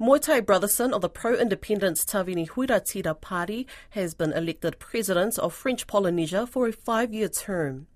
[0.00, 6.46] Moetai Brotherson of the pro-independence Tavini Huiraatira party has been elected president of French Polynesia
[6.46, 7.88] for a five-year term.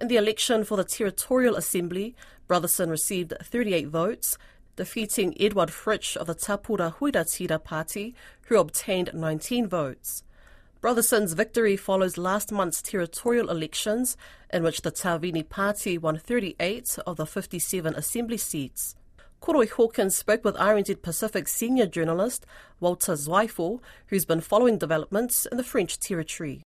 [0.00, 2.14] In the election for the Territorial Assembly,
[2.48, 4.38] Brotherson received 38 votes,
[4.76, 8.14] defeating Edward Fritch of the Tapura Huiraatira party,
[8.46, 10.22] who obtained 19 votes.
[10.80, 14.16] Brotherson's victory follows last month's territorial elections,
[14.52, 18.94] in which the Tavini party won 38 of the 57 assembly seats.
[19.44, 22.46] Koroi Hawkins spoke with RNZ Pacific senior journalist
[22.80, 26.62] Walter Zweifel, who's been following developments in the French territory.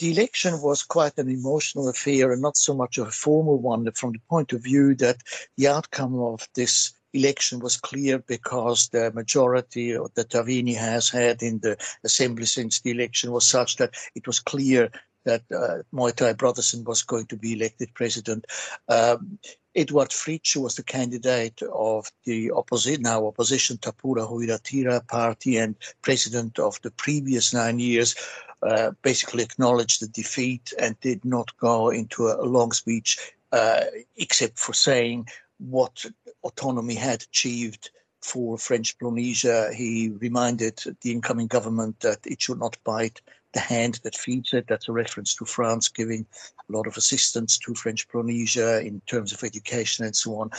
[0.00, 4.10] The election was quite an emotional affair and not so much a formal one from
[4.10, 5.18] the point of view that
[5.56, 11.60] the outcome of this election was clear because the majority that Tavini has had in
[11.60, 14.90] the assembly since the election was such that it was clear
[15.24, 18.46] that uh, Moetai Brotherson was going to be elected president.
[18.88, 19.38] Um,
[19.74, 26.58] Edward Fritch was the candidate of the opposition, now opposition Tapura Huiraatira party and president
[26.58, 28.14] of the previous nine years,
[28.62, 33.18] uh, basically acknowledged the defeat and did not go into a long speech,
[33.52, 33.84] uh,
[34.16, 36.04] except for saying what
[36.44, 37.90] autonomy had achieved
[38.22, 39.70] for French Polynesia.
[39.74, 43.20] He reminded the incoming government that it should not bite
[43.54, 44.66] the hand that feeds it.
[44.68, 46.26] That's a reference to France giving
[46.68, 50.50] a lot of assistance to French Polynesia in terms of education and so on.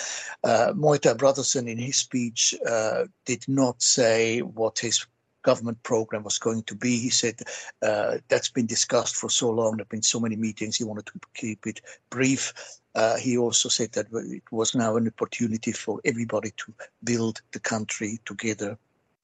[0.44, 5.06] Uh, Moetai Brotherson, in his speech, uh, did not say what his
[5.44, 6.98] government program was going to be.
[6.98, 7.36] He said
[7.82, 9.74] uh, that's been discussed for so long.
[9.74, 10.76] There have been so many meetings.
[10.76, 12.52] He wanted to keep it brief.
[12.96, 16.74] Uh, he also said that it was now an opportunity for everybody to
[17.04, 18.78] build the country together.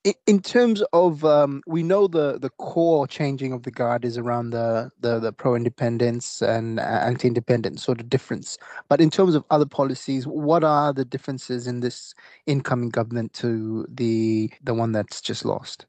[0.04, 4.50] In terms of, um, we know the, the core changing of the guard is around
[4.50, 8.58] the, the, the pro independence and anti independence sort of difference.
[8.90, 12.16] But in terms of other policies, what are the differences in this
[12.48, 15.86] incoming government to the the one that's just lost?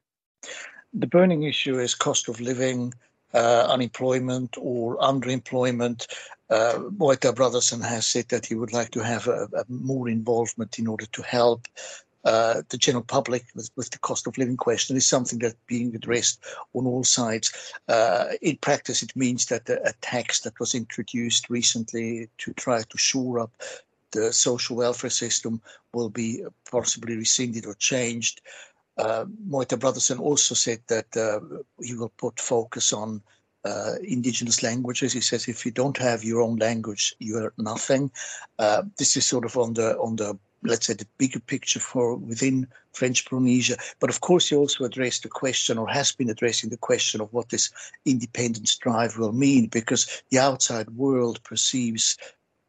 [0.93, 2.93] The burning issue is cost of living,
[3.33, 6.05] uh, unemployment or underemployment.
[6.51, 10.77] Uh, Moetai Brotherson has said that he would like to have a, a more involvement
[10.77, 11.67] in order to help
[12.25, 15.93] uh, the general public with, with, the cost of living question is something that's being
[15.95, 17.73] addressed on all sides.
[17.87, 22.81] Uh, in practice, it means that a, a, tax that was introduced recently to try
[22.81, 23.51] to shore up
[24.11, 25.61] the social welfare system
[25.93, 28.41] will be possibly rescinded or changed.
[28.97, 31.39] Uh, Moetai Brotherson also said that uh,
[31.81, 33.21] he will put focus on
[33.65, 35.13] uh, indigenous languages.
[35.13, 38.11] He says if you don't have your own language, you're nothing.
[38.59, 42.15] Uh, this is sort of on the on the let's say the bigger picture for
[42.15, 43.77] within French Polynesia.
[43.99, 47.31] But of course, he also addressed the question, or has been addressing the question of
[47.33, 47.69] what this
[48.05, 52.17] independence drive will mean, because the outside world perceives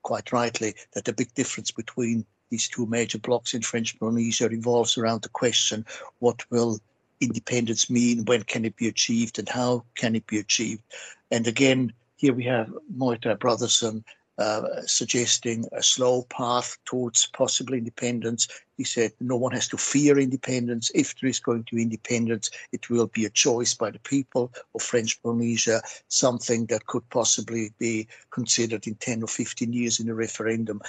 [0.02, 4.98] quite rightly that the big difference between these two major blocks in French Polynesia revolves
[4.98, 5.84] around the question
[6.18, 6.78] what will
[7.20, 10.82] independence mean, when can it be achieved, and how can it be achieved.
[11.30, 14.04] And again, here we have Moetai Brotherson
[14.38, 18.48] uh, suggesting a slow path towards possible independence.
[18.76, 20.90] He said no one has to fear independence.
[20.94, 24.52] If there is going to be independence, it will be a choice by the people
[24.74, 30.08] of French Polynesia, something that could possibly be considered in 10 or 15 years in
[30.08, 30.80] a referendum.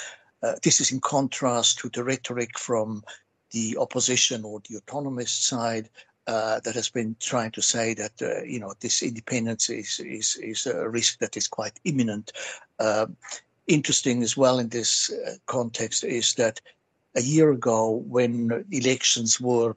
[0.41, 3.03] Uh, this is in contrast to the rhetoric from
[3.51, 5.89] the opposition or the autonomist side
[6.27, 10.35] uh, that has been trying to say that uh, you know this independence is is
[10.37, 12.31] is a risk that is quite imminent.
[12.79, 13.07] Uh,
[13.67, 16.61] interesting as well in this uh, context is that
[17.15, 19.75] a year ago, when elections were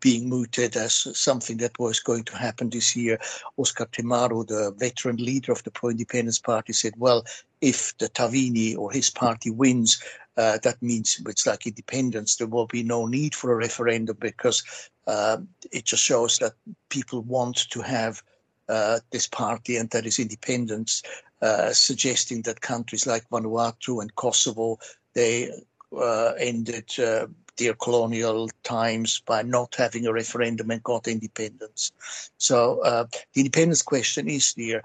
[0.00, 3.18] being mooted as something that was going to happen this year.
[3.56, 7.24] Oscar Temaru, the veteran leader of the pro-independence party, said, well,
[7.60, 10.02] if the Tavini or his party wins,
[10.36, 12.36] uh, that means it's like independence.
[12.36, 14.62] There will be no need for a referendum because
[15.08, 15.38] uh,
[15.72, 16.52] it just shows that
[16.90, 18.22] people want to have
[18.68, 21.02] uh, this party and that is independence,
[21.40, 24.78] uh, suggesting that countries like Vanuatu and Kosovo,
[25.14, 25.50] they
[25.96, 27.26] uh, ended uh,
[27.56, 31.90] their colonial times by not having a referendum and got independence.
[32.36, 34.82] So the independence question is there.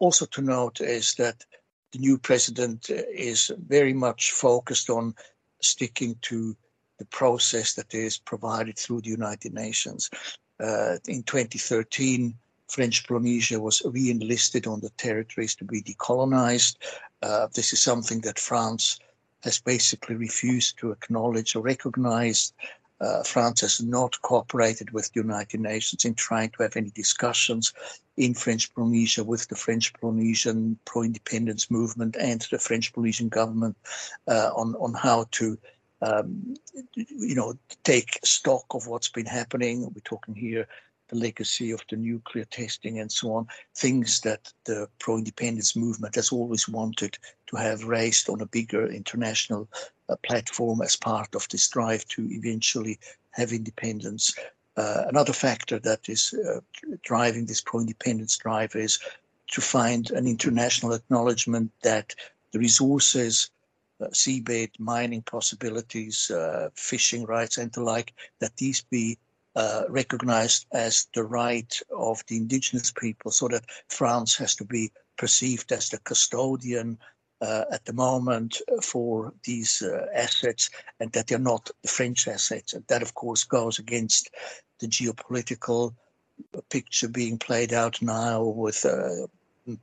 [0.00, 1.44] Also to note is that
[1.92, 5.14] the new president is very much focused on
[5.60, 6.56] sticking to
[6.98, 10.10] the process that is provided through the United Nations.
[10.60, 12.34] Uh, in 2013,
[12.68, 16.76] French Polynesia was re-enlisted on the territories to be decolonized.
[17.22, 18.98] Uh, this is something that France
[19.42, 22.52] has basically refused to acknowledge or recognize.
[23.00, 27.72] Uh, France has not cooperated with the United Nations in trying to have any discussions
[28.16, 33.76] in French Polynesia with the French Polynesian pro-independence movement and the French Polynesian government
[34.28, 35.58] uh, on on how to
[36.04, 36.54] um,
[36.94, 39.82] you know, take stock of what's been happening.
[39.82, 40.66] We're talking here
[41.08, 43.46] the legacy of the nuclear testing and so on,
[43.76, 48.86] things that the pro independence movement has always wanted to have raised on a bigger
[48.86, 49.68] international
[50.08, 52.98] uh, platform as part of this drive to eventually
[53.32, 54.34] have independence.
[54.76, 56.60] Uh, another factor that is uh,
[57.02, 58.98] driving this pro independence drive is
[59.48, 62.14] to find an international acknowledgement that
[62.52, 63.50] the resources
[64.10, 69.18] seabed mining possibilities, uh, fishing rights, and the like, that these be
[69.56, 74.90] uh, recognized as the right of the indigenous people, so that France has to be
[75.16, 76.98] perceived as the custodian
[77.40, 82.72] uh, at the moment for these uh, assets and that they're not the French assets.
[82.72, 84.30] And that, of course, goes against
[84.80, 85.94] the geopolitical
[86.68, 89.26] picture being played out now with uh,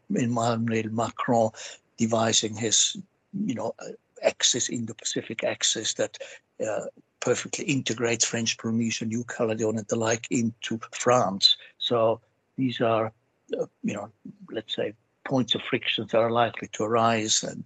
[0.09, 1.51] Emmanuel Macron
[1.97, 2.97] devising his,
[3.33, 3.73] you know,
[4.21, 6.18] axis, Indo-Pacific axis that
[6.65, 6.85] uh,
[7.19, 11.56] perfectly integrates French Polynesia, New Caledonia, and the like into France.
[11.77, 12.21] So
[12.57, 13.12] these are,
[13.59, 14.09] uh, you know,
[14.51, 14.94] let's say
[15.25, 17.44] points of friction that are likely to arise.
[17.44, 17.63] And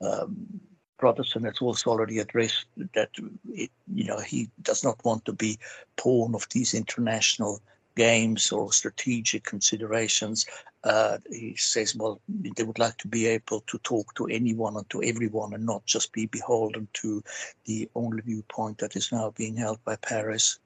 [0.00, 0.60] um,
[1.00, 3.10] Brotherson has also already addressed that,
[3.52, 5.58] it, you know, he does not want to be
[5.96, 7.60] pawn of these international
[7.96, 10.46] games or strategic considerations.
[10.84, 14.88] Uh, he says, well, they would like to be able to talk to anyone and
[14.90, 17.22] to everyone and not just be beholden to
[17.64, 20.58] the only viewpoint that is now being held by Paris.